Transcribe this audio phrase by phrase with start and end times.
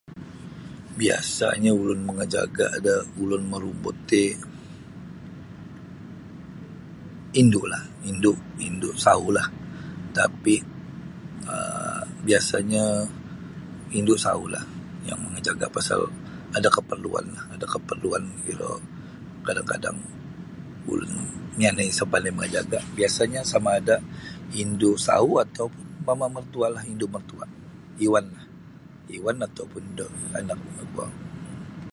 [0.99, 4.23] Biasanya ulun mamajaga da ulun marumbut ti
[7.41, 8.31] indu lah indu
[8.67, 9.47] indu sauhlah
[10.19, 10.55] tapi
[11.53, 12.85] um biasanyo
[13.97, 14.65] indu sauhlah
[15.07, 15.99] yang mamajaga pasal
[16.57, 18.73] ada kaparluanlah ada kaparluan iro
[19.47, 19.97] kadang-kadang
[20.91, 21.11] ulun
[21.57, 23.95] mianai isa mapandai mamajaga biasanyo samaada
[24.61, 27.45] indu sauh ataupun mama mertualah indu mertua
[28.05, 28.25] iwan
[29.15, 29.83] iwan ataupun
[30.39, 31.13] anak da guang.